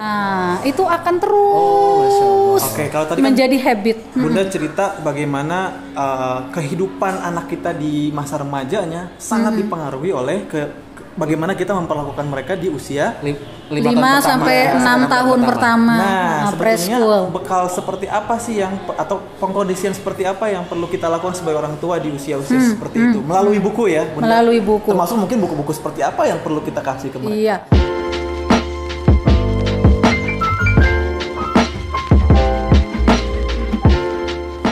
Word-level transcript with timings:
Nah, 0.00 0.64
itu 0.64 0.80
akan 0.80 1.14
terus 1.20 2.62
Oke, 2.62 2.88
kalau 2.88 3.04
tadi 3.04 3.20
kan 3.20 3.26
menjadi 3.26 3.56
habit. 3.60 3.96
Bunda 4.14 4.42
cerita 4.46 4.96
bagaimana 4.98 5.58
uh, 5.92 6.48
kehidupan 6.50 7.20
anak 7.20 7.46
kita 7.46 7.70
di 7.72 8.08
masa 8.10 8.40
remajanya 8.40 9.12
sangat 9.16 9.52
Hmm. 9.52 9.60
dipengaruhi 9.60 10.10
oleh 10.10 10.44
ke, 10.44 10.60
ke- 10.90 11.04
bagaimana 11.14 11.52
kita 11.52 11.74
memperlakukan 11.74 12.24
mereka 12.24 12.52
di 12.54 12.68
usia 12.68 13.20
Lim- 13.20 13.36
5 13.68 13.76
tahun 13.76 13.92
pertama 13.92 14.10
sampai 14.20 14.56
ya, 14.56 14.72
6 14.72 14.80
enam 14.80 15.00
tahun 15.06 15.40
pertama, 15.44 15.92
Nah, 15.92 16.00
nah, 16.00 16.48
sebetulnya 16.48 16.56
preschool. 16.96 17.22
bekal 17.30 17.64
seperti 17.68 18.06
apa 18.08 18.34
sih 18.36 18.54
yang 18.56 18.72
atau 18.90 19.16
pengkondisian 19.36 19.92
seperti 19.92 20.22
apa 20.24 20.48
yang 20.48 20.64
perlu 20.64 20.88
kita 20.88 21.06
lakukan 21.06 21.34
sebagai 21.34 21.60
orang 21.60 21.76
tua 21.76 21.96
di 21.96 22.08
usia-usia 22.10 22.56
seperti 22.66 23.04
itu 23.04 23.18
melalui 23.20 23.58
buku 23.58 23.84
ya, 23.86 24.08
Bunda? 24.08 24.16
Hmm, 24.18 24.32
Melalui 24.32 24.60
buku. 24.60 24.88
Termasuk 24.88 25.16
mungkin 25.18 25.38
buku-buku 25.38 25.72
seperti 25.72 26.00
apa 26.00 26.24
yang 26.24 26.40
perlu 26.40 26.60
kita 26.60 26.80
kasih 26.80 27.08
ke 27.10 27.18
mereka? 27.18 27.36
Iya. 27.36 27.56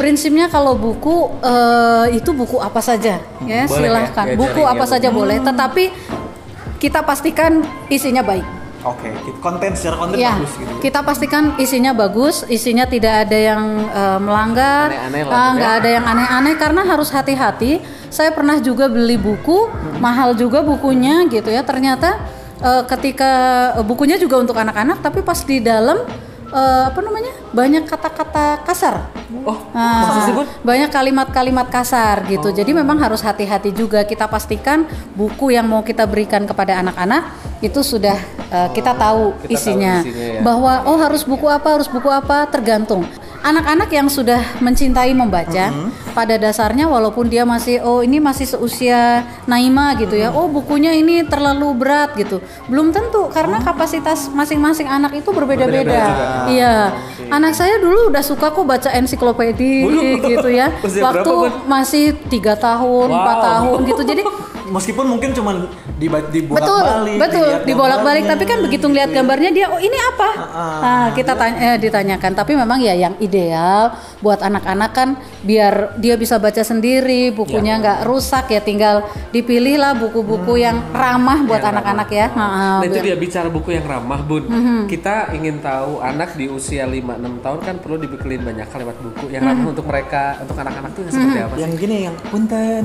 Prinsipnya 0.09 0.48
kalau 0.48 0.73
buku 0.73 1.37
eh, 1.45 2.17
itu 2.17 2.33
buku 2.33 2.57
apa 2.57 2.80
saja. 2.80 3.21
Ya 3.45 3.69
Boleh 3.69 3.93
ya, 3.93 4.09
silahkan. 4.09 4.25
diajarin 4.25 4.41
buku 4.41 4.61
ya, 4.65 4.73
apa 4.73 4.84
Bu. 4.89 4.93
saja 4.97 5.09
boleh. 5.12 5.37
Tetapi 5.45 5.84
kita 6.81 7.05
pastikan 7.05 7.61
isinya 7.93 8.25
baik. 8.25 8.47
Oke, 8.89 9.12
konten 9.45 9.77
secara 9.77 10.01
konten 10.01 10.17
ya 10.17 10.39
bagus 10.39 10.55
gitu. 10.55 10.73
kita 10.79 11.03
pastikan 11.03 11.59
isinya 11.59 11.91
bagus 11.91 12.47
isinya 12.47 12.87
tidak 12.87 13.27
ada 13.27 13.37
yang 13.37 13.62
eh, 13.84 14.19
melanggar 14.23 14.89
ah, 14.95 15.51
Bu, 15.53 15.59
nggak 15.59 15.73
ya. 15.75 15.79
ada 15.83 15.89
yang 15.93 16.05
aneh-aneh 16.09 16.55
karena 16.56 16.83
harus 16.89 17.12
hati-hati. 17.12 17.84
Saya 18.09 18.33
pernah 18.33 18.56
juga 18.65 18.89
beli 18.89 19.20
buku 19.20 19.69
mahal 20.01 20.33
juga 20.33 20.65
bukunya 20.65 21.29
gitu 21.29 21.53
ya. 21.53 21.61
Ternyata 21.61 22.17
eh, 22.65 22.83
ketika 22.89 23.31
eh, 23.77 23.84
bukunya 23.84 24.17
juga 24.17 24.41
untuk 24.41 24.56
anak-anak 24.56 25.05
tapi 25.05 25.20
pas 25.20 25.37
di 25.45 25.61
dalam 25.61 26.01
eh, 26.52 26.83
apa 26.88 27.01
namanya 27.01 27.33
banyak 27.52 27.84
kata-kata 27.88 28.62
kasar 28.65 29.09
Oh, 29.45 29.61
Nah, 29.77 30.33
banyak 30.64 30.89
kalimat-kalimat 30.89 31.69
kasar 31.69 32.25
gitu. 32.33 32.48
Jadi 32.48 32.73
Oh. 32.73 32.81
memang 32.81 32.97
harus 32.97 33.20
hati-hati 33.20 33.77
juga. 33.77 34.00
Kita 34.09 34.25
pastikan 34.25 34.89
buku 35.12 35.53
yang 35.53 35.69
mau 35.69 35.84
kita 35.84 36.08
berikan 36.08 36.48
kepada 36.48 36.81
anak-anak 36.81 37.28
itu 37.61 37.84
sudah 37.84 38.17
uh, 38.48 38.69
kita 38.73 38.97
tahu 38.97 39.36
kita 39.45 39.53
tahu 39.53 39.53
isinya. 39.53 39.95
isinya 40.00 40.27
ya. 40.33 40.41
Bahwa 40.41 40.73
oh 40.89 40.97
harus 40.97 41.28
buku 41.28 41.45
apa, 41.45 41.77
harus 41.77 41.89
buku 41.92 42.08
apa 42.08 42.48
tergantung. 42.48 43.05
Anak-anak 43.39 43.89
yang 43.89 44.08
sudah 44.11 44.42
mencintai 44.58 45.14
membaca 45.14 45.70
Mm-hmm. 45.70 46.12
pada 46.12 46.34
dasarnya 46.34 46.91
walaupun 46.91 47.31
dia 47.31 47.47
masih 47.47 47.78
oh 47.80 48.03
ini 48.03 48.19
masih 48.19 48.45
seusia 48.45 49.22
Naima 49.47 49.95
gitu 49.95 50.14
ya. 50.14 50.34
Mm-hmm. 50.34 50.41
Oh 50.42 50.48
bukunya 50.50 50.91
ini 50.92 51.22
terlalu 51.22 51.70
berat 51.78 52.19
gitu. 52.19 52.42
Belum 52.67 52.91
tentu 52.91 53.30
karena 53.30 53.62
kapasitas 53.62 54.27
masing-masing 54.28 54.91
anak 54.91 55.14
itu 55.14 55.30
berbeda-beda. 55.30 56.03
Iya. 56.50 56.92
Anak 57.30 57.55
saya 57.55 57.78
dulu 57.78 58.11
udah 58.11 58.22
suka 58.22 58.50
kok 58.50 58.67
baca 58.67 58.91
ensiklopedi 58.91 59.86
gitu 60.27 60.48
ya. 60.50 60.75
Waktu 61.06 61.30
berapa, 61.30 61.67
masih 61.70 62.19
tiga 62.27 62.58
tahun, 62.58 63.08
empat 63.14 63.36
Wow. 63.39 63.47
tahun 63.47 63.78
gitu. 63.86 64.02
Jadi 64.02 64.23
Meskipun 64.69 65.05
mungkin 65.06 65.30
cuma 65.33 65.50
diba- 65.97 66.28
dibolak 66.28 66.61
betul, 66.61 66.83
balik, 66.83 67.16
betul 67.19 67.48
dibolak-balik. 67.64 68.24
Tapi 68.27 68.44
kan 68.44 68.58
begitu 68.61 68.84
ngeliat 68.84 69.06
gitu 69.06 69.14
ya. 69.14 69.19
gambarnya 69.19 69.50
dia, 69.50 69.66
oh 69.69 69.80
ini 69.80 69.98
apa? 69.98 70.28
Ah, 70.38 70.66
Nah, 70.78 71.06
kita 71.12 71.33
tanya, 71.33 71.56
eh, 71.58 71.77
ditanyakan. 71.78 72.33
Tapi 72.34 72.52
memang 72.52 72.78
ya 72.78 72.92
yang 72.92 73.14
ideal 73.19 73.92
buat 74.19 74.39
anak-anak 74.39 74.91
kan 74.91 75.08
biar 75.41 75.96
dia 75.96 76.14
bisa 76.14 76.36
baca 76.36 76.61
sendiri, 76.61 77.30
bukunya 77.30 77.78
nggak 77.78 78.05
rusak 78.05 78.48
ya. 78.48 78.61
Tinggal 78.61 79.02
dipilih 79.28 79.77
lah 79.77 79.92
buku-buku 79.92 80.58
yang 80.58 80.83
ramah 80.91 81.42
buat 81.42 81.61
anak-anak 81.61 82.08
ya. 82.11 82.27
Nah 82.30 82.50
Nah, 82.78 82.84
itu 82.84 83.00
dia 83.00 83.14
bicara 83.14 83.48
buku 83.48 83.70
yang 83.70 83.84
ramah 83.84 84.20
bun. 84.20 84.44
Mhm. 84.44 84.78
Kita 84.86 85.33
ingin 85.33 85.58
tahu 85.58 86.00
anak 86.00 86.34
di 86.34 86.46
usia 86.46 86.84
5-6 86.84 87.39
tahun 87.39 87.61
kan 87.61 87.74
perlu 87.78 87.96
dibekelin 87.96 88.42
banyak 88.42 88.66
kalimat 88.66 88.96
buku 88.96 89.30
yang 89.30 89.42
ramah 89.42 89.64
Mhm. 89.64 89.72
untuk 89.72 89.86
mereka, 89.86 90.36
untuk 90.39 90.56
anak-anak 90.56 90.91
tuh 90.92 91.02
yang 91.02 91.12
seperti 91.12 91.39
apa 91.39 91.55
sih? 91.55 91.61
Yang 91.61 91.72
gini 91.77 91.96
yang 92.02 92.16
punten. 92.24 92.84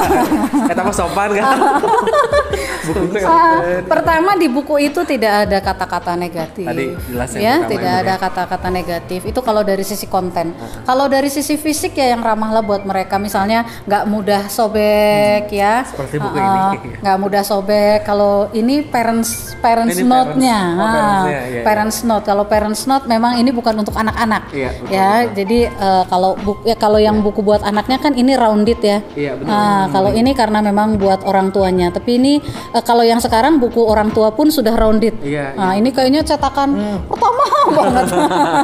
Kata 0.68 0.80
mah 0.80 0.94
sopan 1.04 1.28
kan? 1.32 1.44
buku 2.84 3.16
Ah, 3.24 3.80
pertama 3.82 4.36
di 4.36 4.46
buku 4.46 4.76
itu 4.78 5.00
tidak 5.04 5.48
ada 5.48 5.58
kata-kata 5.60 6.12
negatif. 6.14 6.64
Tadi 6.64 6.84
jelas 7.08 7.28
yang 7.32 7.40
ya, 7.40 7.54
tidak 7.66 7.92
ada 8.04 8.14
ya. 8.14 8.20
kata-kata 8.20 8.68
negatif. 8.68 9.20
Itu 9.24 9.40
kalau 9.40 9.64
dari 9.64 9.80
sisi 9.82 10.04
konten. 10.06 10.52
Kalau 10.84 11.06
dari 11.06 11.28
sisi 11.28 11.56
fisik 11.56 11.96
ya 11.96 12.12
yang 12.12 12.20
ramah 12.20 12.52
lah 12.52 12.62
buat 12.62 12.84
mereka. 12.84 13.16
Misalnya 13.16 13.64
nggak 13.84 14.04
mudah 14.04 14.42
sobek 14.48 15.48
ya. 15.48 15.82
Hmm. 15.82 15.90
Seperti 15.90 16.16
buku 16.18 16.36
Ah, 16.36 16.72
ini. 16.74 16.88
Nggak 17.00 17.18
mudah 17.18 17.42
sobek. 17.42 17.98
Kalau 18.04 18.52
ini 18.52 18.84
parents 18.84 19.56
parents 19.58 19.96
Ini 19.96 20.04
note-nya. 20.04 20.58
parents- 20.60 20.76
oh, 20.76 20.84
Ah, 20.84 20.92
parents-nya, 20.94 21.30
iya, 21.30 21.42
iya. 21.48 21.62
parents 21.64 21.98
note. 22.04 22.24
Kalau 22.24 22.44
parents 22.44 22.82
note 22.84 23.04
memang 23.06 23.32
ini 23.34 23.50
bukan 23.50 23.74
untuk 23.74 23.96
anak-anak. 23.96 24.52
Iya, 24.52 24.70
ya, 24.86 25.10
betul. 25.24 25.34
jadi 25.34 25.58
eh, 25.72 26.04
kalau 26.06 26.36
buku 26.36 26.60
ya 26.64 26.76
kalau 26.76 26.98
yang 26.98 27.16
buku 27.18 27.40
buat 27.40 27.64
anaknya 27.64 27.96
kan 27.98 28.12
ini 28.12 28.36
rounded 28.36 28.78
ya. 28.78 28.98
Iya. 29.16 29.32
Ah, 29.46 29.88
kalau 29.88 30.12
ini 30.12 30.36
karena 30.36 30.60
memang 30.60 30.93
buat 30.94 31.22
orang 31.22 31.50
tuanya. 31.50 31.88
Tapi 31.88 32.16
ini 32.16 32.32
eh, 32.70 32.82
kalau 32.82 33.02
yang 33.02 33.18
sekarang 33.18 33.56
buku 33.56 33.80
orang 33.80 34.10
tua 34.10 34.30
pun 34.30 34.48
sudah 34.48 34.72
rounded. 34.72 35.14
Iya, 35.20 35.54
Nah, 35.54 35.72
ini 35.74 35.90
kayaknya 35.90 36.22
cetakan 36.22 36.74
pertama 37.06 37.44
banget. 37.78 38.06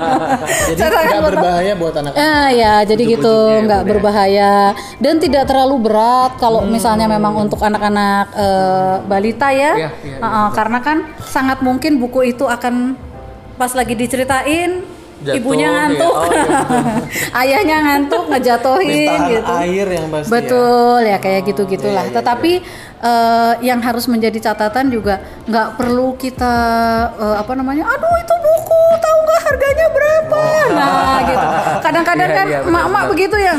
Jadi 0.71 0.81
Cetakan 0.81 1.21
berbahaya 1.25 1.73
buat 1.75 1.95
anak. 1.95 2.13
Ah 2.15 2.49
ya, 2.51 2.83
jadi 2.83 3.03
gitu 3.07 3.25
Ujuk-ujuknya 3.25 3.57
ya, 3.57 3.67
nggak 3.67 3.83
ya. 3.83 3.89
berbahaya 3.89 4.53
dan 4.99 5.15
tidak 5.17 5.45
terlalu 5.47 5.77
berat 5.81 6.33
kalau 6.37 6.65
misalnya 6.65 7.07
memang 7.07 7.35
untuk 7.39 7.59
anak-anak 7.59 8.25
eh, 8.35 8.95
balita 9.05 9.49
ya, 9.51 9.73
Iya, 9.77 9.91
iya, 10.05 10.17
Ah, 10.21 10.27
ah, 10.27 10.49
karena 10.53 10.79
kan 10.81 10.99
sangat 11.23 11.61
mungkin 11.61 11.97
buku 11.97 12.31
itu 12.31 12.45
akan 12.45 12.95
pas 13.57 13.73
lagi 13.73 13.93
diceritain 13.93 14.81
Jatuh, 15.21 15.37
ibunya 15.37 15.69
ya. 15.69 15.75
ngantuk, 15.77 16.13
Oh, 16.13 16.25
iya, 16.27 16.49
ayahnya 17.45 17.77
ngantuk 17.83 18.23
ngejatohin 18.27 18.89
Limpahan 18.89 19.29
gitu. 19.29 19.53
air 19.55 19.87
yang 19.91 20.07
pasti 20.09 20.27
ya. 20.27 20.33
Betul 20.33 21.01
ya 21.05 21.19
kayak 21.19 21.41
gitu 21.45 21.63
gitulah. 21.67 22.03
iya, 22.03 22.11
iya, 22.11 22.17
Tetapi 22.17 22.53
eh, 23.01 23.53
yang 23.63 23.81
harus 23.81 24.05
menjadi 24.07 24.39
catatan 24.43 24.89
juga 24.89 25.15
nggak 25.45 25.69
perlu 25.77 26.17
kita 26.17 26.55
eh, 27.15 27.37
apa 27.37 27.53
namanya, 27.53 27.85
aduh 27.87 28.17
itu 28.17 28.35
buku 28.35 28.81
tahu 28.97 29.17
nggak 29.21 29.41
harganya 29.45 29.87
berapa? 29.91 30.41
Nah 30.73 31.17
gitu. 31.23 31.47
Kadang-kadang 31.81 32.29
Iya, 32.29 32.37
kan 32.37 32.47
iya, 32.49 32.59
emak-emak 32.65 33.05
begitu 33.09 33.37
ya. 33.37 33.55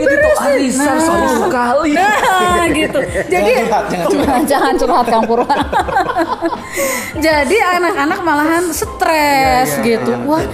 Harganya 0.00 0.18
berapa 0.20 0.48
diberesin? 0.56 0.80
Nah, 0.80 1.34
sekali. 1.44 1.90
Nah, 1.92 2.60
gitu. 2.72 2.98
Jadi 3.28 3.50
curhat, 3.52 3.84
jangan 3.92 4.42
jangan 4.46 4.74
curhat 4.78 5.06
Kang 5.06 5.24
Purwa. 5.28 5.54
Jadi 7.26 7.56
anak-anak 7.58 8.20
malahan 8.22 8.64
stres 8.72 9.68
Iya, 9.76 9.82
iya, 9.82 9.88
gitu. 10.00 10.12
Wah, 10.24 10.44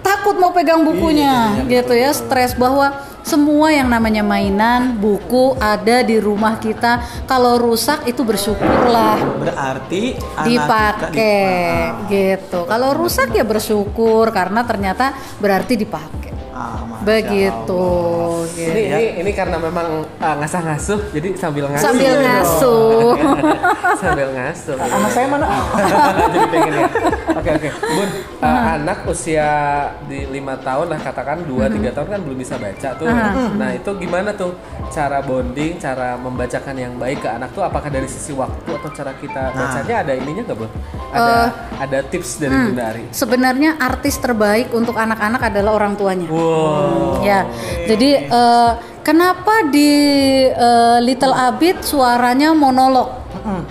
takut 0.00 0.36
mau 0.36 0.52
pegang 0.52 0.84
bukunya 0.84 1.64
gitu 1.66 1.92
ya, 1.96 2.12
stres 2.12 2.54
bahwa 2.54 2.92
semua 3.24 3.72
yang 3.72 3.88
namanya 3.88 4.20
mainan, 4.20 5.00
buku 5.00 5.56
ada 5.56 6.04
di 6.04 6.20
rumah 6.20 6.60
kita. 6.60 7.24
Kalau 7.24 7.56
rusak 7.56 8.04
itu 8.04 8.20
bersyukurlah 8.20 9.16
Berarti 9.40 10.12
dipakai 10.44 11.08
dipa- 11.08 12.04
gitu. 12.12 12.68
Kalau 12.68 12.92
rusak 12.92 13.32
ya 13.32 13.42
bersyukur 13.48 14.28
karena 14.28 14.68
ternyata 14.68 15.16
berarti 15.40 15.72
dipakai. 15.80 16.23
Ah, 16.54 16.78
Begitu. 17.02 17.82
Gitu. 18.54 18.70
Ini, 18.70 18.82
ini 18.86 19.04
ini 19.26 19.30
karena 19.34 19.58
memang 19.58 20.06
uh, 20.06 20.34
ngasah 20.38 20.62
ngasuh, 20.62 21.00
jadi 21.10 21.34
sambil 21.34 21.66
ngasuh. 21.66 21.82
Sambil 21.90 22.14
ngasuh. 22.22 23.10
sambil 24.02 24.28
ngasuh. 24.30 24.76
Anak 24.78 25.10
saya 25.10 25.26
mana? 25.26 25.46
jadi 26.30 26.46
pengen 26.46 26.72
ya. 26.78 26.88
Oke 27.34 27.50
oke. 27.58 27.68
Bun, 27.74 28.10
uh, 28.38 28.60
anak 28.78 28.98
usia 29.10 29.50
di 30.06 30.30
lima 30.30 30.54
tahun 30.62 30.94
lah 30.94 31.00
katakan 31.02 31.42
2 31.42 31.74
3 31.74 31.90
tahun 31.90 32.08
kan 32.14 32.20
belum 32.22 32.38
bisa 32.38 32.54
baca 32.54 32.88
tuh. 32.94 33.06
Nah, 33.58 33.70
itu 33.74 33.90
gimana 33.98 34.30
tuh 34.38 34.54
cara 34.94 35.18
bonding, 35.26 35.82
cara 35.82 36.14
membacakan 36.14 36.78
yang 36.78 36.94
baik 36.94 37.26
ke 37.26 37.28
anak 37.34 37.50
tuh 37.50 37.66
apakah 37.66 37.90
dari 37.90 38.06
sisi 38.06 38.30
waktu 38.30 38.70
atau 38.70 38.90
cara 38.94 39.10
kita 39.18 39.50
bacanya 39.50 40.06
ada 40.06 40.12
ininya 40.14 40.46
nggak, 40.46 40.58
Bun? 40.62 40.70
Ada 41.10 41.34
ada 41.82 41.98
tips 42.06 42.38
dari 42.38 42.54
Bunda 42.54 42.84
Ari. 42.94 43.02
Sebenarnya 43.10 43.74
artis 43.82 44.14
terbaik 44.22 44.70
untuk 44.70 44.94
anak-anak 44.94 45.50
adalah 45.50 45.74
orang 45.74 45.98
tuanya. 45.98 46.30
Wow. 46.30 46.43
Ya, 47.20 47.48
jadi 47.84 48.28
eh, 48.28 48.70
kenapa 49.00 49.64
di 49.68 49.92
eh, 50.46 50.98
Little 51.00 51.32
Abid 51.32 51.80
suaranya 51.80 52.52
monolog? 52.52 53.24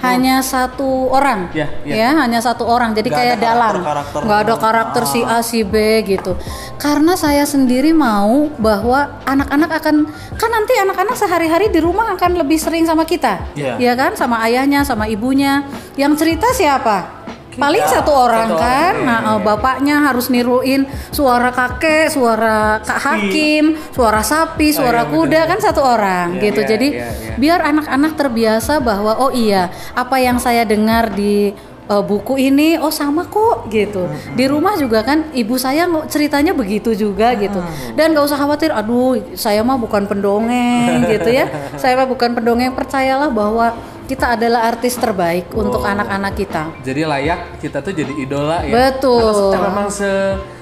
Hanya 0.06 0.46
satu 0.46 1.10
orang, 1.10 1.50
Ya, 1.50 1.66
ya. 1.82 1.96
ya, 1.98 2.10
hanya 2.22 2.38
satu 2.38 2.62
orang. 2.62 2.94
Jadi 2.94 3.10
Nggak 3.10 3.18
kayak 3.26 3.36
ada 3.40 3.42
dalang, 3.42 3.74
karakter-karakter. 3.82 4.20
nggak 4.22 4.40
ada 4.46 4.56
karakter 4.62 5.04
si 5.10 5.20
A, 5.26 5.40
si 5.42 5.66
B 5.66 5.74
gitu. 6.06 6.38
Karena 6.78 7.18
saya 7.18 7.42
sendiri 7.42 7.90
mau 7.90 8.54
bahwa 8.62 9.18
anak-anak 9.26 9.72
akan 9.74 9.96
kan 10.38 10.50
nanti 10.54 10.78
anak-anak 10.78 11.18
sehari-hari 11.18 11.74
di 11.74 11.82
rumah 11.82 12.06
akan 12.14 12.38
lebih 12.38 12.62
sering 12.62 12.86
sama 12.86 13.02
kita, 13.02 13.50
Iya. 13.58 13.82
ya 13.82 13.94
kan, 13.98 14.14
sama 14.14 14.46
ayahnya, 14.46 14.86
sama 14.86 15.10
ibunya. 15.10 15.66
Yang 15.98 16.22
cerita 16.22 16.54
siapa? 16.54 17.23
Paling 17.54 17.86
satu 17.86 18.12
orang 18.12 18.50
Satu 18.50 18.58
kan. 18.58 18.94
orang, 18.94 18.96
Nah, 19.04 19.20
iya, 19.20 19.32
eh, 19.32 19.40
bapaknya 19.42 19.96
harus 20.02 20.26
niruin 20.28 20.82
suara 21.10 21.50
kakek, 21.50 22.10
suara 22.10 22.80
kak 22.80 23.00
hakim, 23.00 23.64
suara 23.90 24.22
sapi, 24.22 24.70
suara 24.70 25.04
iya, 25.04 25.12
kuda 25.12 25.42
kan 25.46 25.60
satu 25.60 25.82
orang 25.82 26.38
Iya, 26.38 26.44
gitu. 26.44 26.62
iya, 26.62 26.70
Jadi 26.70 26.88
iya, 26.92 27.08
iya. 27.10 27.34
biar 27.36 27.60
anak-anak 27.64 28.12
terbiasa 28.14 28.80
bahwa 28.80 29.18
oh 29.18 29.30
iya, 29.30 29.68
apa 29.94 30.18
yang 30.18 30.38
saya 30.38 30.64
dengar 30.64 31.12
di 31.12 31.54
"Eh, 31.84 32.00
buku 32.02 32.40
ini 32.40 32.80
oh 32.80 32.90
sama 32.90 33.28
kok 33.28 33.68
gitu. 33.68 34.08
Di 34.32 34.48
rumah 34.48 34.72
juga 34.74 35.04
kan 35.04 35.28
ibu 35.32 35.60
saya 35.60 35.84
ceritanya 36.08 36.56
begitu 36.56 36.96
juga 36.96 37.36
gitu. 37.36 37.60
Dan 37.92 38.16
nggak 38.16 38.24
usah 38.24 38.40
khawatir, 38.40 38.72
aduh 38.72 39.20
saya 39.36 39.60
mah 39.62 39.76
bukan 39.76 40.08
pendongeng 40.08 41.04
gitu 41.06 41.28
ya. 41.28 41.52
Saya 41.76 41.94
mah 41.94 42.08
bukan 42.08 42.32
pendongeng, 42.32 42.72
percayalah 42.72 43.28
bahwa 43.28 43.76
kita 44.04 44.36
adalah 44.36 44.68
artis 44.68 44.94
terbaik 44.94 45.50
untuk 45.52 45.80
anak-anak 45.80 46.34
kita. 46.34 46.64
Jadi 46.82 47.02
layak 47.04 47.40
kita 47.58 47.80
tuh 47.80 47.92
jadi 47.92 48.14
idola 48.14 48.62
ya. 48.62 48.92
Betul. 48.92 49.54
Atau 49.54 49.62
memang 49.62 49.88
se 49.88 50.12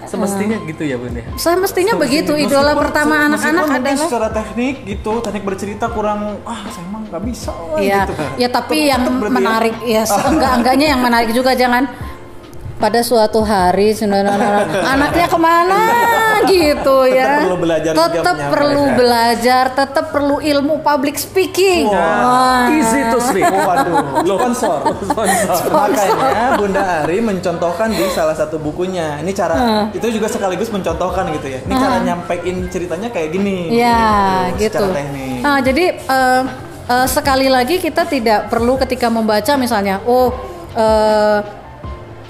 semestinya 0.01 0.59
gitu 0.65 0.83
ya 0.83 0.99
bun 0.99 1.13
ya. 1.13 1.23
Saya 1.35 1.55
mestinya 1.55 1.95
begitu 1.95 2.35
idola 2.35 2.75
Meskipun- 2.75 2.83
pertama 2.83 3.15
meskipun 3.27 3.47
anak-anak 3.47 3.65
adalah 3.79 4.03
secara 4.03 4.27
teknik 4.29 4.75
gitu 4.83 5.11
teknik 5.19 5.43
bercerita 5.45 5.85
kurang 5.87 6.19
ah 6.43 6.61
saya 6.67 6.83
emang 6.83 7.07
nggak 7.07 7.23
bisa 7.23 7.51
Iya, 7.79 8.03
gitu. 8.03 8.13
ya 8.35 8.47
tapi 8.49 8.75
Tetep- 8.77 8.91
yang 8.91 9.01
ya. 9.07 9.29
menarik 9.31 9.75
ya, 9.81 10.03
enggak 10.03 10.51
enggaknya 10.59 10.87
yang 10.91 11.01
menarik 11.01 11.29
juga 11.31 11.55
jangan 11.55 11.87
pada 12.81 13.05
suatu 13.05 13.45
hari 13.45 13.93
anaknya 14.81 15.27
ke 15.29 15.37
mana 15.37 15.81
gitu 16.49 17.05
Tetap 17.05 17.13
ya. 17.13 17.31
perlu 17.45 17.55
belajar 17.61 17.91
Tetap 17.93 18.37
perlu 18.49 18.83
belajar, 18.97 19.63
tetap 19.77 20.05
perlu 20.09 20.35
ilmu 20.41 20.81
public 20.81 21.15
speaking. 21.21 21.85
Wah. 21.85 22.71
Easy 22.73 23.01
to 23.13 23.19
speak. 23.21 23.45
Oh, 23.45 23.61
waduh, 23.61 23.97
sponsor. 24.25 24.77
Makanya 25.69 26.57
Bunda 26.57 26.81
Ari 27.05 27.21
mencontohkan 27.21 27.93
di 27.93 28.05
salah 28.09 28.33
satu 28.33 28.57
bukunya. 28.57 29.21
Ini 29.21 29.31
cara 29.35 29.89
itu 29.93 30.07
juga 30.09 30.27
sekaligus 30.31 30.73
mencontohkan 30.73 31.29
gitu 31.37 31.47
ya. 31.51 31.59
Ini 31.61 31.73
cara 31.77 31.97
nyampein 32.01 32.57
ceritanya 32.73 33.09
kayak 33.13 33.29
gini. 33.35 33.69
Ya, 33.75 34.49
gitu. 34.57 34.81
Secara 34.81 34.97
teknik. 34.97 35.39
Nah, 35.45 35.57
jadi 35.61 35.85
eh, 35.99 36.41
eh, 36.89 37.07
sekali 37.07 37.47
lagi 37.51 37.77
kita 37.77 38.07
tidak 38.09 38.49
perlu 38.49 38.77
ketika 38.81 39.07
membaca 39.11 39.53
misalnya, 39.59 40.01
oh 40.07 40.33
eh, 40.73 41.60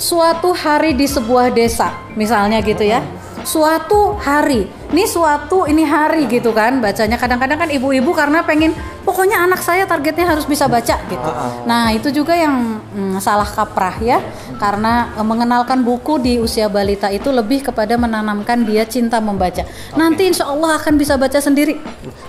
suatu 0.02 0.50
hari 0.58 0.98
di 0.98 1.06
sebuah 1.06 1.54
desa, 1.54 1.94
misalnya 2.18 2.58
gitu 2.66 2.82
ya. 2.82 3.06
Suatu 3.46 4.18
hari, 4.18 4.66
ini 4.92 5.04
suatu 5.08 5.64
ini 5.66 5.88
hari 5.88 6.28
gitu 6.28 6.52
kan 6.52 6.84
bacanya. 6.84 7.16
Kadang-kadang 7.16 7.58
kan 7.58 7.70
ibu-ibu 7.72 8.12
karena 8.12 8.44
pengen 8.44 8.76
pokoknya 9.02 9.40
anak 9.42 9.64
saya 9.64 9.88
targetnya 9.88 10.28
harus 10.28 10.44
bisa 10.44 10.68
baca 10.68 11.00
gitu. 11.08 11.32
Nah 11.66 11.96
itu 11.96 12.12
juga 12.12 12.36
yang 12.36 12.84
mm, 12.92 13.18
salah 13.24 13.48
kaprah 13.48 13.96
ya, 14.04 14.20
karena 14.60 15.16
eh, 15.16 15.26
mengenalkan 15.26 15.82
buku 15.82 16.20
di 16.20 16.34
usia 16.38 16.68
balita 16.68 17.08
itu 17.08 17.32
lebih 17.32 17.72
kepada 17.72 17.96
menanamkan 17.96 18.68
dia 18.68 18.84
cinta 18.84 19.24
membaca. 19.24 19.64
Nanti 19.96 20.28
insya 20.28 20.52
Allah 20.52 20.76
akan 20.76 20.94
bisa 21.00 21.16
baca 21.16 21.40
sendiri. 21.40 21.80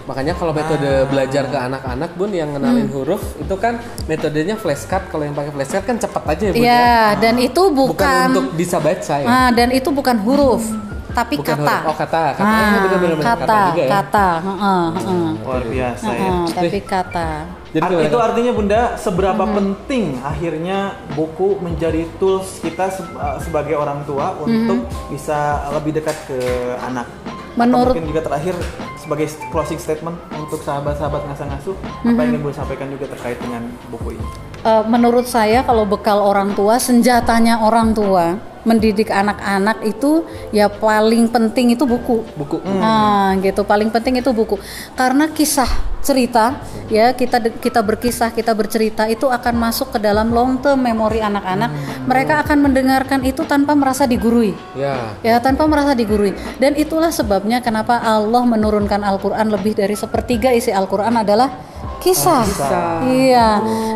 Makanya 0.06 0.38
kalau 0.38 0.54
metode 0.54 1.06
belajar 1.10 1.50
ke 1.50 1.58
anak-anak 1.58 2.14
bun 2.14 2.30
yang 2.30 2.54
ngenalin 2.54 2.86
Hmm. 2.86 2.94
huruf 2.94 3.22
itu 3.38 3.54
kan 3.58 3.78
metodenya 4.06 4.54
flashcard. 4.54 5.10
Kalau 5.10 5.22
yang 5.22 5.34
pakai 5.34 5.50
flashcard 5.50 5.84
kan 5.86 5.96
cepat 5.98 6.22
aja 6.30 6.44
ya 6.46 6.52
bun 6.52 6.62
ya. 6.62 6.62
Iya, 6.62 6.96
dan 7.18 7.34
itu 7.38 7.62
Bukan 7.62 7.90
bukan, 7.94 8.26
untuk 8.30 8.46
bisa 8.54 8.76
baca 8.78 9.14
ya. 9.18 9.26
Ah, 9.26 9.50
dan 9.50 9.70
itu 9.70 9.88
bukan 9.90 10.16
huruf, 10.22 10.62
tapi 11.12 11.34
Bukan 11.36 11.54
kata. 11.54 11.76
huruf. 11.78 11.88
Oh, 11.88 11.96
kata. 11.96 12.22
Kata. 12.32 12.42
Ah, 12.42 12.58
Iya, 12.58 12.78
benar-benar. 12.82 13.16
kata, 13.16 13.32
Kata 13.36 13.58
juga 13.68 13.82
ya. 13.82 13.90
kata, 13.90 14.28
heeh, 14.40 14.84
heeh. 14.92 15.28
Luar 15.40 15.62
biasa 15.64 16.06
ya. 16.06 16.18
Heeh, 16.18 16.42
tapi 16.50 16.78
kata. 16.82 17.28
Jadi 17.72 17.84
Art- 17.88 18.04
itu 18.04 18.18
artinya 18.18 18.52
Bunda 18.52 18.80
seberapa 18.96 19.40
Hmm. 19.40 19.54
penting 19.54 20.04
akhirnya 20.20 20.78
buku 21.10 21.56
menjadi 21.58 22.04
tools 22.16 22.60
kita 22.60 22.88
se- 22.88 23.14
uh, 23.14 23.36
sebagai 23.38 23.72
orang 23.74 24.04
tua 24.04 24.36
untuk 24.36 24.84
bisa 25.08 25.38
lebih 25.72 25.94
dekat 25.94 26.16
ke 26.26 26.36
anak. 26.78 27.08
Atau. 27.08 27.56
Menurut- 27.58 27.96
mungkin 27.96 28.08
juga 28.08 28.22
terakhir 28.22 28.56
sebagai 28.96 29.24
closing 29.48 29.76
statement 29.76 30.16
untuk 30.32 30.60
sahabat-sahabat 30.60 31.24
ngasuh 31.26 31.46
ngasuh 31.46 31.76
Hmm. 32.02 32.12
apa 32.12 32.20
yang 32.22 32.30
ingin 32.30 32.40
Bunda 32.42 32.56
sampaikan 32.58 32.88
juga 32.88 33.08
terkait 33.08 33.36
dengan 33.38 33.64
buku 33.88 34.16
ini. 34.16 34.26
Eh, 34.62 34.84
menurut 34.86 35.24
saya 35.24 35.60
kalau 35.60 35.82
bekal 35.82 36.20
orang 36.20 36.52
tua, 36.52 36.76
senjatanya 36.76 37.58
orang 37.58 37.90
tua 37.90 38.36
mendidik 38.62 39.10
anak-anak 39.10 39.82
itu 39.82 40.26
ya 40.54 40.70
paling 40.70 41.28
penting 41.30 41.74
itu 41.74 41.84
buku. 41.86 42.22
buku. 42.38 42.62
Nah, 42.62 43.34
gitu 43.42 43.66
paling 43.66 43.90
penting 43.90 44.22
itu 44.22 44.30
buku. 44.30 44.58
Karena 44.94 45.26
kisah 45.30 45.68
cerita 46.02 46.58
ya 46.90 47.14
kita 47.14 47.38
kita 47.62 47.78
berkisah, 47.78 48.34
kita 48.34 48.50
bercerita 48.54 49.06
itu 49.06 49.30
akan 49.30 49.54
masuk 49.54 49.94
ke 49.94 49.98
dalam 50.02 50.34
long 50.34 50.58
term 50.58 50.82
memori 50.82 51.22
anak-anak. 51.22 51.70
Mereka 52.06 52.42
akan 52.46 52.58
mendengarkan 52.70 53.22
itu 53.22 53.46
tanpa 53.46 53.74
merasa 53.78 54.06
digurui. 54.06 54.54
Ya. 54.74 55.14
Ya 55.22 55.38
tanpa 55.38 55.66
merasa 55.70 55.94
digurui 55.94 56.34
dan 56.58 56.74
itulah 56.74 57.14
sebabnya 57.14 57.62
kenapa 57.62 57.98
Allah 58.02 58.42
menurunkan 58.46 59.02
Al-Quran 59.02 59.50
lebih 59.50 59.78
dari 59.78 59.94
sepertiga 59.94 60.50
isi 60.50 60.74
Al-Quran 60.74 61.22
adalah 61.22 61.71
kisah. 62.02 62.42
Iya. 63.06 63.48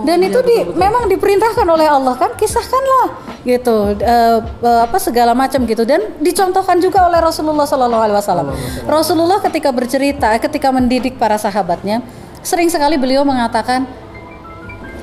Dan 0.07 0.19
itu 0.23 0.39
di, 0.47 0.57
memang 0.75 1.11
diperintahkan 1.11 1.67
oleh 1.67 1.91
Allah 1.91 2.15
kan 2.15 2.39
kisahkanlah 2.39 3.27
gitu 3.47 3.95
eh, 4.03 4.39
eh, 4.43 4.81
apa 4.83 4.99
segala 4.99 5.31
macam 5.31 5.63
gitu 5.71 5.87
dan 5.87 6.03
dicontohkan 6.19 6.83
juga 6.83 7.07
oleh 7.07 7.23
Rasulullah 7.23 7.67
Shallallahu 7.67 8.03
Alaihi 8.03 8.19
Wasallam. 8.19 8.47
Rasulullah 8.87 9.39
ketika 9.39 9.71
bercerita, 9.71 10.35
ketika 10.43 10.75
mendidik 10.75 11.15
para 11.15 11.39
sahabatnya, 11.39 12.03
sering 12.43 12.67
sekali 12.67 12.99
beliau 12.99 13.23
mengatakan 13.23 13.87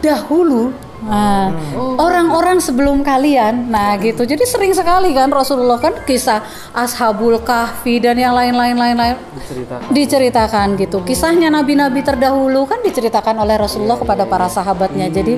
dahulu 0.04 0.76
nah, 1.04 1.48
orang-orang 2.00 2.58
sebelum 2.58 3.04
kalian 3.04 3.68
nah 3.68 3.96
gitu. 4.00 4.24
Jadi 4.24 4.44
sering 4.44 4.72
sekali 4.72 5.12
kan 5.12 5.30
Rasulullah 5.30 5.78
kan 5.78 5.94
kisah 6.04 6.42
ashabul 6.72 7.40
kahfi 7.44 8.00
dan 8.00 8.18
yang 8.18 8.34
lain-lain 8.34 8.76
lain-lain. 8.76 9.16
Diceritakan. 9.36 9.88
diceritakan 9.92 10.68
gitu. 10.80 10.98
Kisahnya 11.04 11.52
nabi-nabi 11.52 12.02
terdahulu 12.02 12.66
kan 12.66 12.80
diceritakan 12.82 13.36
oleh 13.38 13.56
Rasulullah 13.60 14.00
kepada 14.00 14.24
para 14.26 14.48
sahabatnya. 14.48 15.12
Jadi 15.12 15.38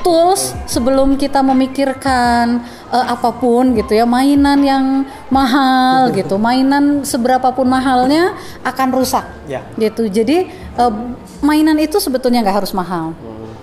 tools 0.00 0.54
sebelum 0.64 1.18
kita 1.18 1.42
memikirkan 1.42 2.62
eh, 2.88 3.06
apa 3.06 3.34
pun 3.34 3.74
gitu 3.74 3.92
ya 3.92 4.06
mainan 4.06 4.58
yang 4.62 4.84
mahal 5.28 6.08
gitu 6.18 6.38
mainan 6.38 7.02
seberapapun 7.02 7.66
mahalnya 7.66 8.34
akan 8.62 8.88
rusak 8.94 9.24
Ya. 9.50 9.66
gitu. 9.76 10.06
Jadi 10.06 10.46
eh, 10.78 10.92
mainan 11.42 11.76
itu 11.82 11.98
sebetulnya 11.98 12.40
nggak 12.40 12.62
harus 12.62 12.72
mahal 12.72 13.12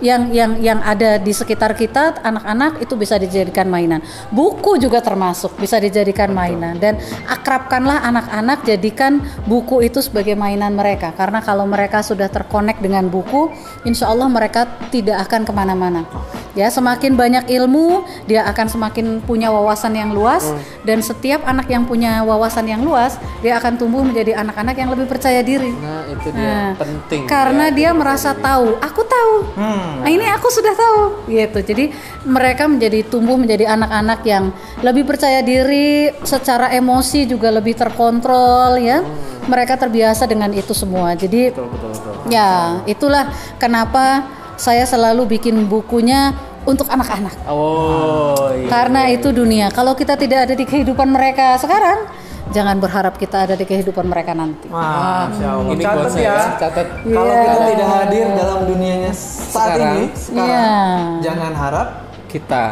yang 0.00 0.32
yang 0.32 0.56
yang 0.58 0.80
ada 0.80 1.20
di 1.20 1.30
sekitar 1.30 1.76
kita 1.76 2.24
anak-anak 2.24 2.80
itu 2.80 2.96
bisa 2.96 3.20
dijadikan 3.20 3.68
mainan. 3.68 4.00
Buku 4.32 4.80
juga 4.80 5.04
termasuk 5.04 5.60
bisa 5.60 5.76
dijadikan 5.76 6.32
mainan. 6.32 6.80
Dan 6.80 6.96
akrabkanlah 7.28 8.04
anak-anak 8.08 8.64
jadikan 8.64 9.20
buku 9.44 9.84
itu 9.84 10.00
sebagai 10.00 10.34
mainan 10.34 10.72
mereka. 10.72 11.12
Karena 11.12 11.44
kalau 11.44 11.68
mereka 11.68 12.00
sudah 12.00 12.32
terkonek 12.32 12.80
dengan 12.80 13.06
buku 13.12 13.52
insya 13.84 14.08
Allah 14.08 14.26
mereka 14.32 14.64
tidak 14.88 15.28
akan 15.28 15.44
ke 15.44 15.52
mana-mana. 15.52 16.08
Ya 16.56 16.66
semakin 16.66 17.14
banyak 17.14 17.46
ilmu 17.46 18.02
dia 18.26 18.42
akan 18.48 18.66
semakin 18.66 19.20
punya 19.22 19.52
wawasan 19.52 19.94
yang 19.94 20.16
luas. 20.16 20.48
Dan 20.80 21.04
setiap 21.04 21.44
anak 21.44 21.68
yang 21.68 21.84
punya 21.84 22.24
wawasan 22.24 22.64
yang 22.64 22.80
luas 22.80 23.20
dia 23.44 23.60
akan 23.60 23.76
tumbuh 23.76 24.00
menjadi 24.00 24.40
anak-anak 24.40 24.76
yang 24.80 24.88
lebih 24.88 25.06
percaya 25.06 25.44
diri. 25.44 25.70
Nah 25.76 26.08
itu 26.08 26.28
dia. 26.32 26.48
Nah, 26.48 26.70
penting. 26.80 27.28
karena 27.28 27.68
ya. 27.68 27.76
dia 27.76 27.90
merasa 27.92 28.32
tahu. 28.32 28.80
Aku 28.80 29.02
tahu. 29.04 29.34
Hmm. 29.60 29.89
Nah 29.98 30.08
ini 30.08 30.26
aku 30.30 30.46
sudah 30.46 30.74
tahu 30.76 31.00
gitu. 31.26 31.58
Jadi 31.60 31.84
mereka 32.22 32.70
menjadi 32.70 33.02
tumbuh 33.02 33.34
menjadi 33.34 33.74
anak-anak 33.74 34.20
yang 34.22 34.54
lebih 34.80 35.02
percaya 35.04 35.42
diri 35.42 36.14
secara 36.22 36.70
emosi 36.70 37.26
juga 37.26 37.50
lebih 37.50 37.74
terkontrol 37.74 38.78
ya. 38.78 39.02
Mereka 39.50 39.74
terbiasa 39.74 40.30
dengan 40.30 40.54
itu 40.54 40.70
semua. 40.70 41.18
Jadi 41.18 41.50
Betul 41.50 41.66
betul 41.74 41.90
betul. 41.90 42.12
ya 42.30 42.80
itulah 42.86 43.24
kenapa 43.58 44.28
saya 44.60 44.84
selalu 44.84 45.40
bikin 45.40 45.66
bukunya 45.66 46.36
untuk 46.68 46.86
anak-anak. 46.92 47.32
Oh 47.48 48.52
iya. 48.52 48.68
karena 48.68 49.08
itu 49.08 49.32
dunia. 49.32 49.72
Kalau 49.72 49.96
kita 49.96 50.14
tidak 50.20 50.46
ada 50.46 50.54
di 50.54 50.68
kehidupan 50.68 51.08
mereka 51.08 51.56
sekarang 51.56 52.04
jangan 52.50 52.76
berharap 52.78 53.14
kita 53.14 53.46
ada 53.46 53.54
di 53.54 53.64
kehidupan 53.64 54.06
mereka 54.06 54.34
nanti 54.34 54.66
Allah. 54.68 55.30
Ini 55.70 55.82
Catat 55.82 56.12
ya. 56.14 56.38
catat. 56.58 56.86
Kalau 57.06 57.24
Iya. 57.24 57.42
kita 57.46 57.58
tidak 57.70 57.88
hadir 57.88 58.26
dalam 58.34 58.58
dunianya 58.66 59.12
saat 59.14 59.74
Sekarang. 59.74 59.94
ini, 59.94 60.04
sekarang, 60.14 60.48
Iya. 60.48 61.22
jangan 61.22 61.52
harap 61.54 61.88
Kita 62.30 62.64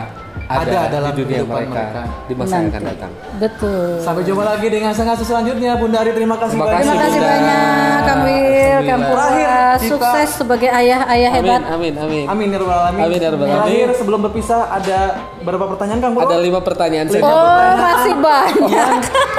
ada, 0.49 0.65
Ada 0.65 0.81
dalam 0.89 1.13
di 1.13 1.21
dunia 1.21 1.45
kehidupan 1.45 1.57
mereka, 1.61 1.83
mereka. 1.85 2.03
di 2.25 2.33
masa 2.33 2.55
yang 2.57 2.69
akan 2.69 2.83
datang. 2.83 3.13
betul 3.37 3.89
Sampai 4.01 4.23
jumpa 4.25 4.43
lagi 4.43 4.67
dengan 4.67 4.93
ngasuh 4.97 5.27
selanjutnya 5.29 5.71
Bunda 5.77 5.99
Ari 6.01 6.11
terima 6.11 6.37
kasih 6.41 6.57
Terima 6.57 6.67
banyak. 6.67 6.85
Terima 6.89 6.97
kasih 6.99 7.13
Bunda. 7.15 7.29
banyak 7.29 7.99
Kang 8.01 8.21
Wil, 8.25 8.79
Kang. 8.81 9.03
Terakhir, 9.05 9.49
Sukses 9.79 10.29
sebagai 10.35 10.71
ayah-ayah 10.71 11.31
hebat. 11.31 11.61
Amin 11.69 11.93
amin 11.93 11.95
amin. 12.01 12.25
Amin 12.27 12.47
ya 12.49 12.59
rabbal 12.59 12.79
alamin. 12.81 13.01
Amin 13.05 13.19
ya 13.21 13.29
rabbal 13.29 13.47
alamin. 13.47 13.61
Terakhir 13.61 13.89
sebelum 13.95 14.19
berpisah 14.25 14.61
ada 14.69 15.01
berapa 15.45 15.65
pertanyaan 15.69 16.01
Kang? 16.01 16.13
Ada 16.17 16.37
lima 16.41 16.61
pertanyaan 16.65 17.07
saya. 17.07 17.23
Oh, 17.23 17.73
masih 17.77 18.15
banyak. 18.17 18.69
yang 18.69 18.97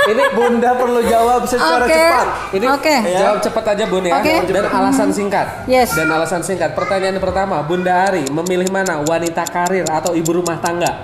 ini 0.07 0.23
Bunda 0.31 0.71
perlu 0.77 1.01
jawab 1.03 1.41
secara 1.45 1.83
Oke. 1.83 1.93
cepat. 1.93 2.27
Ini 2.53 2.65
Oke. 2.69 2.95
jawab 3.13 3.37
cepat 3.41 3.63
aja 3.73 3.83
Bun 3.85 4.03
ya. 4.05 4.13
Oke. 4.17 4.35
Dan 4.45 4.65
alasan 4.69 5.09
singkat. 5.09 5.47
Yes. 5.65 5.89
Dan 5.93 6.07
alasan 6.09 6.41
singkat. 6.41 6.77
Pertanyaan 6.77 7.17
pertama, 7.17 7.61
Bunda 7.61 8.05
Ari 8.05 8.29
memilih 8.29 8.69
mana? 8.69 9.01
Wanita 9.01 9.41
karir 9.45 9.89
atau 9.89 10.13
ibu 10.13 10.29
rumah 10.31 10.61
tangga? 10.61 10.98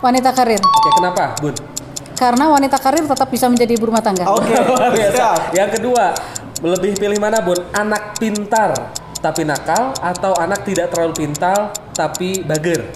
Wanita 0.00 0.32
karir. 0.32 0.60
Oke, 0.60 0.90
kenapa, 0.96 1.36
Bun? 1.40 1.54
Karena 2.16 2.48
wanita 2.52 2.76
karir 2.76 3.04
tetap 3.04 3.28
bisa 3.28 3.48
menjadi 3.48 3.76
ibu 3.76 3.88
rumah 3.88 4.00
tangga. 4.00 4.28
Oke. 4.28 4.52
Siap. 5.16 5.52
Yang 5.52 5.70
kedua, 5.80 6.16
lebih 6.64 6.96
pilih 6.96 7.20
mana, 7.20 7.44
Bun? 7.44 7.60
Anak 7.76 8.16
pintar 8.16 8.72
tapi 9.20 9.44
nakal 9.44 9.92
atau 10.00 10.32
anak 10.40 10.64
tidak 10.64 10.88
terlalu 10.88 11.12
pintar 11.12 11.76
tapi 11.92 12.40
bager? 12.40 12.88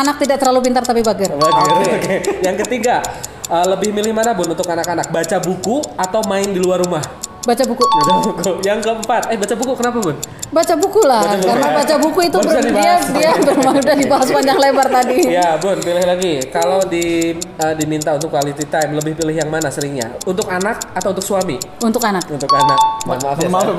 anak 0.00 0.16
tidak 0.22 0.36
terlalu 0.40 0.60
pintar 0.64 0.82
tapi 0.86 1.00
bager. 1.04 1.30
Oke. 1.34 1.90
Oke. 1.98 2.16
Yang 2.40 2.56
ketiga, 2.66 3.02
uh, 3.50 3.66
lebih 3.68 3.90
milih 3.92 4.14
mana 4.14 4.32
bun 4.32 4.48
untuk 4.48 4.66
anak-anak? 4.66 5.10
Baca 5.12 5.36
buku 5.42 5.82
atau 5.98 6.20
main 6.24 6.48
di 6.48 6.60
luar 6.62 6.80
rumah? 6.80 7.02
Baca 7.40 7.64
buku. 7.64 7.82
Baca 7.82 8.12
buku. 8.20 8.52
Yang 8.60 8.78
keempat, 8.84 9.22
eh 9.32 9.38
baca 9.40 9.54
buku 9.56 9.72
kenapa 9.72 9.98
bun? 9.98 10.16
Baca 10.50 10.74
buku 10.74 11.00
lah, 11.06 11.22
Baca 11.22 11.36
buku. 11.36 11.48
karena 11.48 11.68
baca 11.72 11.94
buku 11.96 12.20
itu 12.26 12.36
ber- 12.36 12.74
dia 12.74 12.94
dia 13.00 13.30
bermain 13.38 13.80
udah 13.80 13.96
dibahas 13.96 14.28
panjang 14.28 14.58
lebar 14.58 14.86
tadi. 14.90 15.18
Ya 15.30 15.56
bun, 15.56 15.78
pilih 15.78 16.04
lagi. 16.04 16.34
Kalau 16.48 16.84
di 16.84 17.32
uh, 17.56 17.74
diminta 17.78 18.12
untuk 18.12 18.28
quality 18.28 18.66
time, 18.66 18.92
lebih 18.92 19.14
pilih 19.14 19.32
yang 19.32 19.48
mana 19.48 19.70
seringnya? 19.70 20.12
Untuk 20.22 20.44
anak 20.46 20.92
atau 20.92 21.16
untuk 21.16 21.24
suami? 21.24 21.56
Untuk 21.80 22.02
anak. 22.02 22.28
Untuk 22.28 22.50
anak. 22.50 22.78
Mohon 23.06 23.18
maaf 23.24 23.38
ya. 23.38 23.48
Maaf 23.48 23.66
ya. 23.66 23.74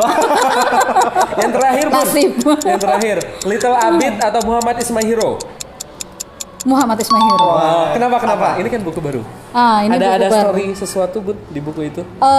Yang 1.42 1.52
terakhir 1.54 1.86
bun. 1.86 1.96
Nasib. 1.96 2.32
Yang 2.62 2.80
terakhir, 2.82 3.18
Little 3.44 3.76
Abid 3.76 4.16
atau 4.18 4.42
Muhammad 4.44 4.76
is 4.80 4.90
my 4.90 5.04
hero? 5.04 5.38
Muhammad 6.62 6.98
Ismail. 7.02 7.36
Wah, 7.42 7.90
kenapa 7.90 8.22
kenapa? 8.22 8.48
Ini 8.62 8.70
kan 8.70 8.82
buku 8.86 9.02
baru. 9.02 9.22
Ah, 9.52 9.84
ini 9.84 9.92
ada 9.92 10.00
buku 10.02 10.16
ada 10.16 10.28
baru. 10.28 10.42
story 10.46 10.66
sesuatu 10.74 11.18
bun 11.20 11.36
di 11.46 11.60
buku 11.60 11.82
itu? 11.86 12.02
atau 12.02 12.32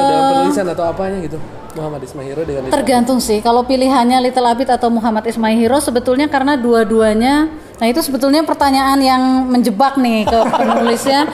dalam 0.00 0.22
Eh, 0.22 0.30
penulisan 0.32 0.66
atau 0.68 0.84
apanya 0.86 1.18
gitu? 1.20 1.38
Muhammad 1.70 2.02
Ismail 2.02 2.34
dengan 2.40 2.62
Little 2.64 2.74
tergantung 2.74 3.18
sih. 3.18 3.38
Kalau 3.38 3.62
pilihannya 3.62 4.18
Little 4.20 4.42
Abid 4.44 4.66
atau 4.68 4.88
Muhammad 4.88 5.22
Ismail 5.24 5.54
Hero 5.56 5.78
sebetulnya 5.78 6.26
karena 6.26 6.54
dua-duanya. 6.54 7.46
Nah 7.76 7.86
itu 7.86 7.98
sebetulnya 8.00 8.42
pertanyaan 8.42 8.98
yang 8.98 9.22
menjebak 9.46 9.94
nih 9.94 10.24
ke 10.24 10.38
penulisnya. 10.52 11.30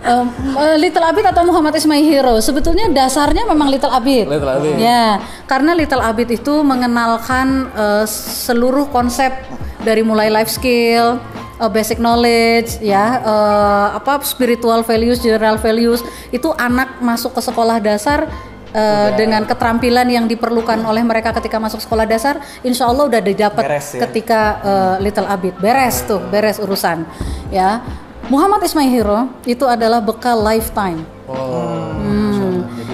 Em, 0.00 0.26
eh, 0.56 0.76
Little 0.76 1.04
Abid 1.04 1.22
atau 1.24 1.44
Muhammad 1.44 1.70
Ismail 1.72 2.02
Hero 2.02 2.34
sebetulnya 2.38 2.88
dasarnya 2.88 3.44
memang 3.44 3.68
Little 3.68 3.90
Abid. 3.90 4.26
Little 4.26 4.50
Abid. 4.50 4.74
Ya, 4.76 5.18
karena 5.44 5.70
Little 5.72 6.00
Abid 6.00 6.30
itu 6.32 6.54
mengenalkan 6.62 7.46
eh, 7.70 8.04
seluruh 8.08 8.88
konsep 8.88 9.30
dari 9.80 10.00
mulai 10.00 10.28
life 10.28 10.50
skill, 10.50 11.20
eh, 11.60 11.70
basic 11.70 12.00
knowledge, 12.00 12.80
ya, 12.80 13.20
eh, 13.20 13.88
apa 14.00 14.24
spiritual 14.24 14.80
values, 14.80 15.20
general 15.20 15.60
values 15.60 16.00
itu 16.32 16.48
anak 16.56 16.98
masuk 17.04 17.36
ke 17.36 17.42
sekolah 17.44 17.76
dasar 17.78 18.24
eh, 18.72 19.08
dengan 19.20 19.44
keterampilan 19.44 20.08
yang 20.08 20.24
diperlukan 20.24 20.80
oleh 20.88 21.04
mereka 21.04 21.36
ketika 21.36 21.60
masuk 21.60 21.84
sekolah 21.84 22.08
dasar, 22.08 22.40
insya 22.64 22.88
Allah 22.88 23.06
udah 23.06 23.20
didapat 23.20 23.62
Beres 23.68 23.88
ya. 23.92 24.00
ketika 24.08 24.40
eh, 24.64 24.96
Little 25.04 25.28
Abid 25.28 25.54
beres 25.60 26.02
tuh, 26.08 26.18
beres 26.32 26.56
urusan, 26.56 27.04
ya. 27.52 27.84
Muhammad 28.30 28.62
Ismail 28.62 28.90
Hero 28.94 29.20
itu 29.42 29.66
adalah 29.66 29.98
bekal 29.98 30.38
lifetime. 30.38 31.02
Oh. 31.26 31.69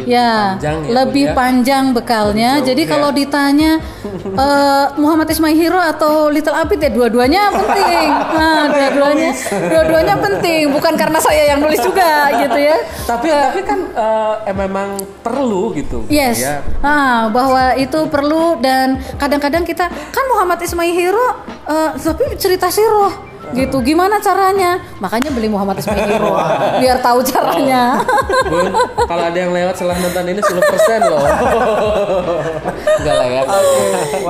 Ya, 0.06 0.54
panjang 0.54 0.78
ya, 0.86 0.90
lebih 1.02 1.26
ya? 1.28 1.34
panjang 1.34 1.84
bekalnya. 1.90 2.50
Jadi 2.62 2.82
kalau 2.86 3.10
ditanya 3.10 3.82
eh, 4.46 4.86
Muhammad 5.02 5.26
Ismail 5.26 5.58
Hero 5.58 5.82
atau 5.82 6.30
Little 6.30 6.54
Abid 6.54 6.78
ya 6.78 6.90
dua-duanya 6.94 7.50
penting. 7.50 8.08
Nah, 8.36 8.68
dua-duanya, 8.68 9.30
dua-duanya 9.72 10.14
penting. 10.20 10.70
Bukan 10.70 10.94
karena 10.94 11.18
saya 11.18 11.42
yang 11.54 11.58
nulis 11.58 11.80
juga 11.82 12.30
gitu 12.38 12.58
ya. 12.58 12.76
Tapi 13.08 13.26
tapi 13.32 13.60
kan 13.66 13.80
eh, 13.90 14.34
eh, 14.46 14.54
memang 14.54 14.88
perlu 15.26 15.74
gitu. 15.74 16.06
Yes, 16.06 16.38
Ya. 16.38 16.62
ah, 16.84 17.26
bahwa 17.32 17.74
itu 17.74 18.06
perlu 18.06 18.60
dan 18.62 19.00
kadang-kadang 19.18 19.66
kita 19.66 19.90
kan 19.90 20.24
Muhammad 20.30 20.62
Ismail 20.62 20.94
Hero, 20.94 21.28
eh, 21.66 21.90
tapi 21.98 22.38
cerita 22.38 22.70
siroh 22.70 23.25
gitu. 23.52 23.76
Gimana 23.80 24.18
caranya? 24.18 24.82
Makanya 24.96 25.28
beli 25.28 25.46
Muhammad 25.46 25.76
Ismail 25.76 26.08
Hero 26.08 26.32
biar 26.78 26.98
tahu 26.98 27.20
caranya. 27.22 28.00
Bun, 28.44 28.66
kalau 29.04 29.22
ada 29.22 29.36
yang 29.36 29.50
lewat 29.50 29.74
setelah 29.74 29.96
nonton 29.96 30.24
ini 30.26 30.40
10% 30.40 30.56
loh. 31.04 31.22
Enggak 32.96 33.14
lah 33.14 33.28
ya. 33.28 33.42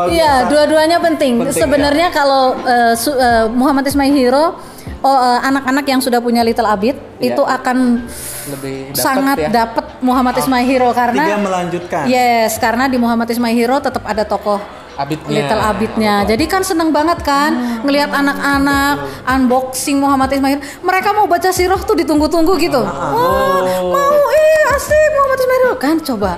Iya, 0.08 0.32
dua-duanya 0.46 0.98
penting. 0.98 1.40
Penting, 1.40 1.56
Sebenarnya 1.56 2.08
kalau 2.10 2.58
eh, 2.58 2.94
su- 2.94 3.16
eh, 3.16 3.46
Muhammad 3.48 3.84
Ismail 3.84 4.12
Hero, 4.12 4.58
oh, 5.00 5.18
eh, 5.18 5.40
anak-anak 5.42 5.84
yang 5.86 6.00
sudah 6.00 6.18
punya 6.18 6.42
Little 6.42 6.66
Abid 6.66 6.96
Iya. 7.16 7.32
itu 7.32 7.42
akan 7.42 8.04
Lebih 8.46 8.92
dapat 8.92 9.00
sangat 9.00 9.36
ya. 9.38 9.48
dapat 9.50 9.84
Muhammad 9.98 10.36
Ismail 10.36 10.66
Hero 10.66 10.88
Dia 10.88 10.98
karena 10.98 11.22
melanjutkan. 11.38 12.04
yes, 12.06 12.56
karena 12.56 12.84
di 12.86 12.96
Muhammad 12.96 13.26
Ismail 13.26 13.56
Hero 13.56 13.76
tetap 13.80 14.04
ada 14.04 14.22
tokoh 14.22 14.60
Abidnya. 14.96 15.28
Little 15.36 15.62
Abidnya. 15.62 16.14
Jadi 16.24 16.44
kan 16.48 16.64
seneng 16.64 16.88
banget 16.88 17.20
kan 17.20 17.52
ngelihat 17.84 18.10
anak-anak 18.10 18.94
unboxing 19.28 20.00
Muhammad 20.00 20.32
Ismail. 20.32 20.60
Mereka 20.80 21.08
mau 21.12 21.28
baca 21.28 21.52
sirah 21.52 21.78
tuh 21.84 21.96
ditunggu-tunggu 22.00 22.56
gitu. 22.56 22.80
Wah, 22.80 23.60
mau 23.92 24.16
eh 24.32 24.62
asik 24.72 25.10
Muhammad 25.12 25.38
Ismail. 25.38 25.72
Kan 25.76 25.96
coba. 26.00 26.32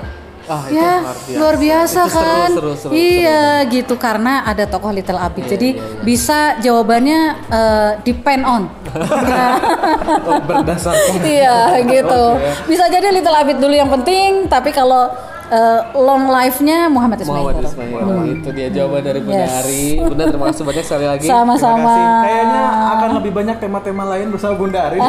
Ah, 0.48 0.64
itu 0.64 0.80
ya 0.80 0.92
luar 1.04 1.12
biasa. 1.12 1.36
luar 1.36 1.56
biasa 1.60 2.00
Itu 2.00 2.08
seru, 2.08 2.24
kan? 2.24 2.50
seru, 2.56 2.72
seru, 2.72 2.92
iya 2.96 3.44
gitu. 3.68 3.94
Karena 4.00 4.48
ada 4.48 4.64
tokoh 4.64 4.88
Little 4.96 5.20
Abid. 5.20 5.44
Jadi 5.44 5.76
bisa 6.00 6.56
jawabannya 6.64 7.20
eh, 7.52 7.90
depend 8.00 8.48
on. 8.48 8.62
Oh, 8.64 10.40
berdasarkan. 10.48 11.20
Iya 11.20 11.84
gitu. 11.84 12.22
Bisa 12.72 12.88
jadi 12.88 13.12
Little 13.12 13.36
Abid 13.36 13.60
dulu 13.60 13.76
yang 13.76 13.92
penting 13.92 14.48
tapi 14.48 14.72
kalau 14.72 15.12
eh, 15.50 15.80
long 15.94 16.24
life-nya 16.26 16.78
Muhammad 16.86 17.18
Ismail 17.18 17.42
Muhammad 17.42 17.64
Ismail. 17.64 18.04
Itu 18.34 18.48
dia 18.50 18.68
jawaban 18.68 19.02
dari 19.02 19.20
Bunda 19.20 19.40
Yes. 19.40 19.58
Ari. 19.58 19.84
Bunda 20.08 20.24
terima 20.26 20.46
kasih 20.48 20.62
banyak 20.62 20.84
sekali 20.84 21.06
lagi. 21.06 21.26
Sama-sama. 21.26 21.96
Kayaknya 22.22 22.62
akan 22.90 23.10
lebih 23.16 23.32
banyak 23.32 23.56
tema-tema 23.58 24.04
lain 24.06 24.26
bersama 24.28 24.54
Bunda 24.54 24.80
Ari. 24.84 24.98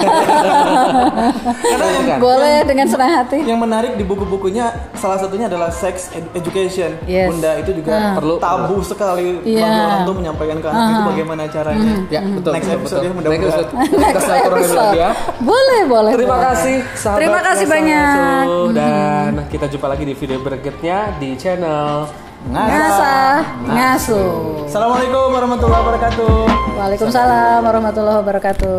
Karena 1.61 1.85
yang, 2.05 2.19
boleh 2.19 2.55
dengan 2.63 2.87
senang 2.87 3.11
hati 3.13 3.39
yang 3.41 3.59
menarik 3.59 3.93
di 3.93 4.03
buku-bukunya 4.03 4.65
salah 4.93 5.17
satunya 5.17 5.45
adalah 5.45 5.69
sex 5.69 6.09
ed- 6.11 6.29
education. 6.33 6.95
Yes. 7.05 7.29
Bunda 7.29 7.51
itu 7.57 7.71
juga 7.75 7.91
Ah. 7.91 8.15
Perlu, 8.15 8.37
tabu 8.37 8.79
sekali 8.79 9.43
Iya. 9.43 9.59
bagi 9.61 9.81
orang 9.81 10.01
tua 10.01 10.15
menyampaikan 10.15 10.57
ke 10.57 10.67
anak 10.67 10.87
itu 10.87 11.01
bagaimana 11.05 11.41
caranya. 11.45 11.93
Ya, 12.07 12.21
betul. 12.23 12.51
Next 12.53 12.63
betul, 12.63 12.77
episode 12.77 12.95
betul. 12.95 13.03
ya, 13.03 13.11
mudah-mudahan. 13.11 13.39
Next 13.41 13.57
episode. 13.59 13.69
Kita 13.89 13.97
Next 13.99 14.23
silaturahmi 14.23 14.59
episode. 14.61 14.79
lagi 14.79 14.97
ya. 14.97 15.11
boleh 15.41 15.81
boleh 15.85 16.11
Terima 16.13 16.29
boleh. 16.31 16.45
kasih 16.47 16.77
Terima 17.19 17.39
kasih 17.41 17.65
banyak. 17.65 18.15
Ngasuh. 18.39 18.67
Dan 18.71 19.31
kita 19.47 19.65
jumpa 19.67 19.87
lagi 19.87 20.03
di 20.03 20.13
video 20.13 20.28
berikutnya 20.37 21.17
di 21.17 21.33
channel 21.33 22.05
ngasa 22.53 23.41
ngasuh 23.65 24.69
Assalamualaikum 24.69 25.33
warahmatullahi 25.33 25.81
wabarakatuh. 25.81 26.35
Waalaikumsalam 26.77 27.59
warahmatullahi 27.65 28.17
wabarakatuh 28.21 28.77